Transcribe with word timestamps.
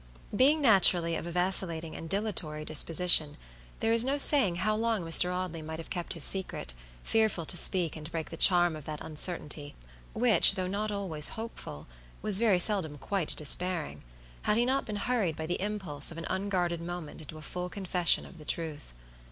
Being 0.35 0.61
naturally 0.63 1.15
of 1.15 1.27
a 1.27 1.31
vacillating 1.31 1.95
and 1.95 2.09
dilatory 2.09 2.65
disposition, 2.65 3.37
there 3.81 3.93
is 3.93 4.03
no 4.03 4.17
saying 4.17 4.55
how 4.55 4.75
long 4.75 5.03
Mr. 5.05 5.31
Audley 5.31 5.61
might 5.61 5.77
have 5.77 5.91
kept 5.91 6.13
his 6.13 6.23
secret, 6.23 6.73
fearful 7.03 7.45
to 7.45 7.55
speak 7.55 7.95
and 7.95 8.11
break 8.11 8.31
the 8.31 8.35
charm 8.35 8.75
of 8.75 8.85
that 8.85 8.99
uncertainty 9.05 9.75
which, 10.13 10.55
though 10.55 10.65
not 10.65 10.91
always 10.91 11.29
hopeful, 11.37 11.85
was 12.23 12.39
very 12.39 12.57
seldom 12.57 12.97
quite 12.97 13.35
despairing, 13.35 14.01
had 14.41 14.57
not 14.57 14.85
he 14.85 14.85
been 14.87 14.95
hurried 14.95 15.35
by 15.35 15.45
the 15.45 15.61
impulse 15.61 16.09
of 16.11 16.17
an 16.17 16.25
unguarded 16.31 16.81
moment 16.81 17.21
into 17.21 17.37
a 17.37 17.41
full 17.43 17.69
confession 17.69 18.25
of 18.25 18.39
the 18.39 18.45
truth. 18.45 18.93